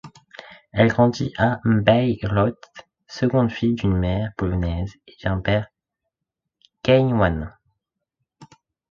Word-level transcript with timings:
Elle 0.71 0.87
grandit 0.87 1.31
à 1.37 1.59
Bayreuth, 1.63 2.57
seconde 3.05 3.51
fille 3.51 3.75
d'une 3.75 3.95
mère 3.95 4.31
polonaise 4.35 4.95
et 5.05 5.15
d'un 5.23 5.39
père 5.39 5.67
kényan. 6.81 7.51